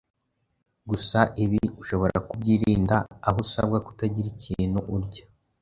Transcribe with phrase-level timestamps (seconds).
[0.89, 2.95] Gusa ibi ushobora kubyirinda
[3.27, 5.23] aho usabwa kutagira ikintu urya